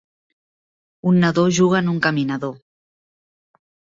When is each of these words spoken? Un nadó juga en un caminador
Un 1.09 1.19
nadó 1.25 1.43
juga 1.59 1.77
en 1.83 1.91
un 1.93 1.99
caminador 2.07 2.57